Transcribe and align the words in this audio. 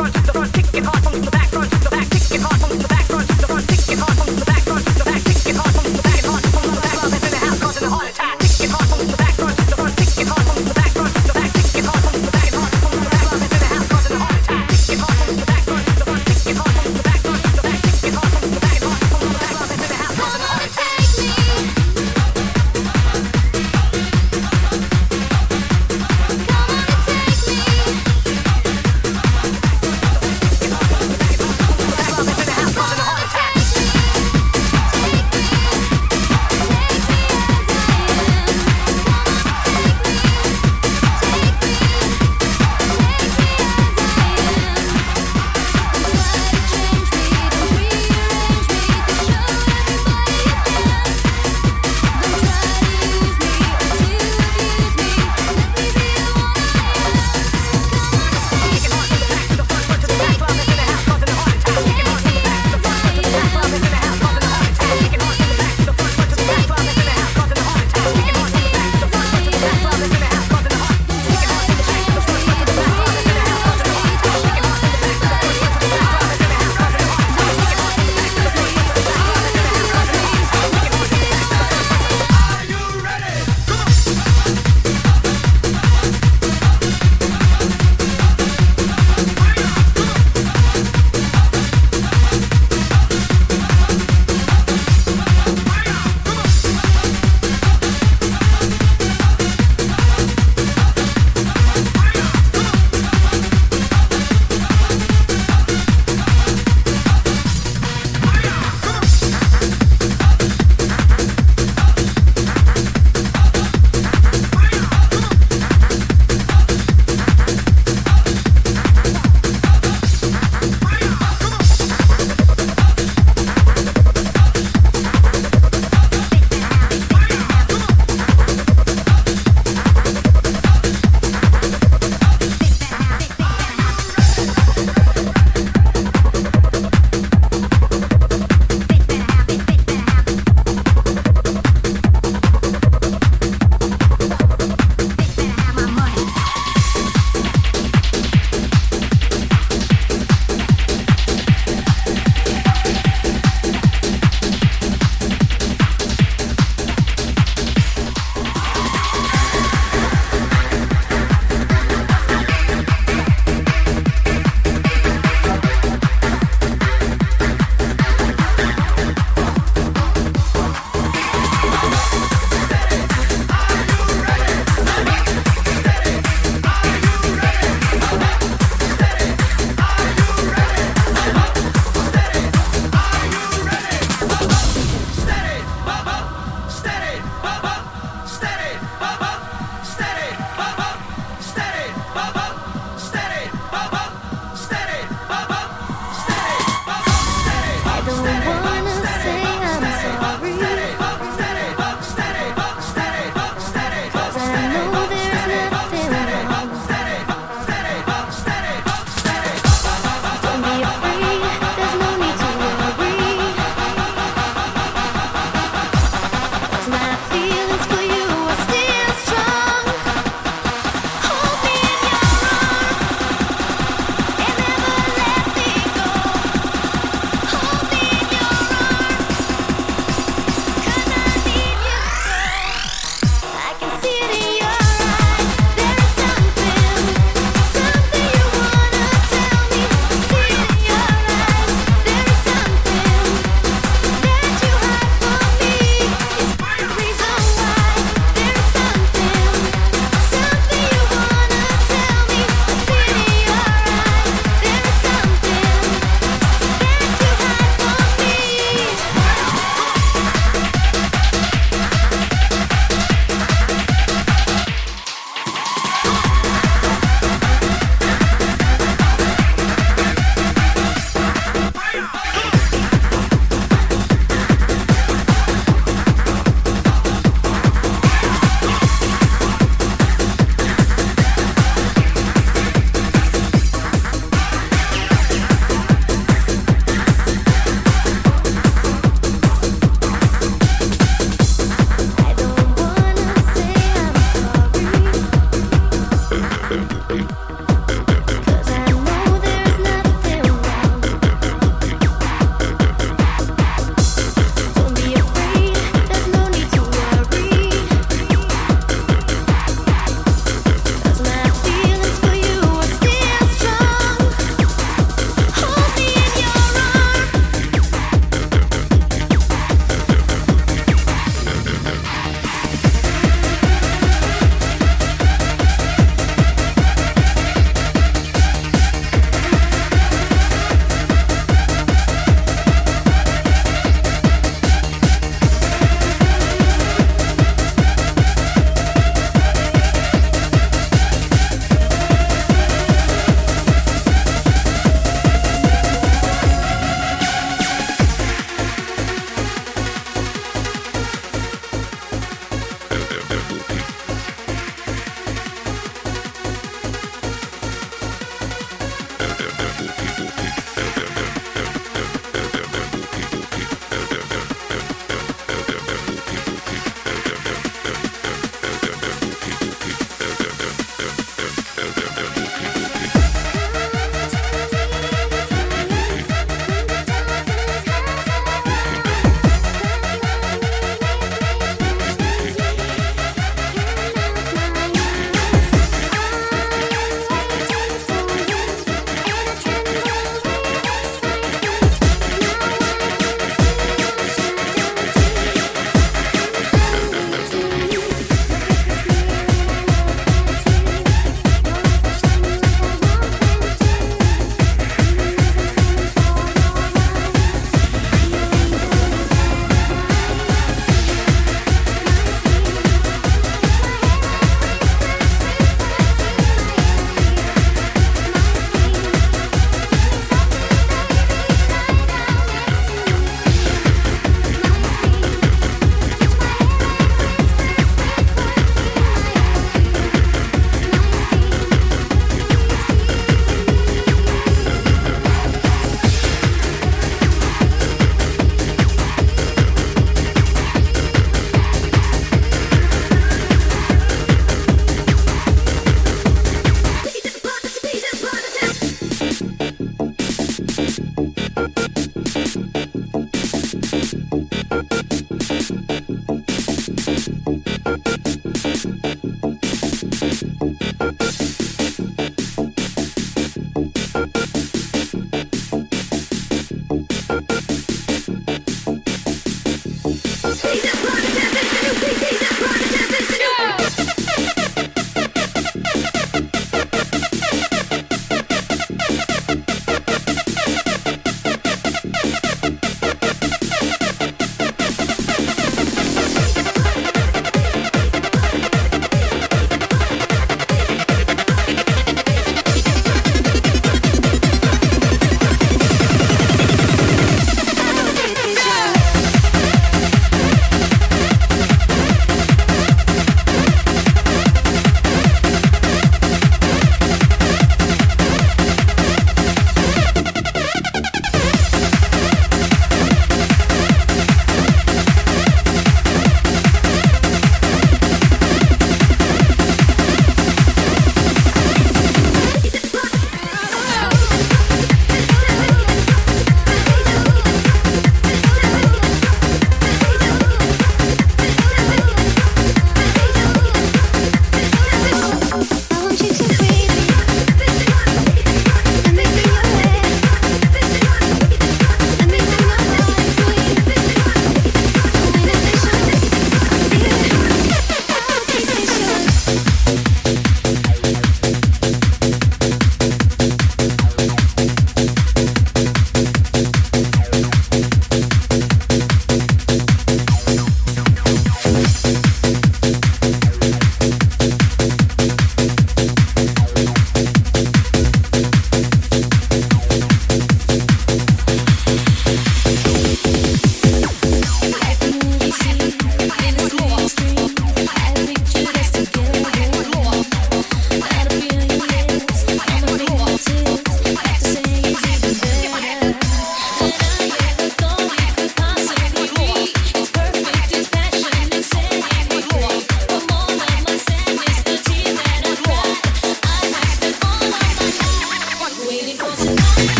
front, 0.00 0.26
the 0.26 0.39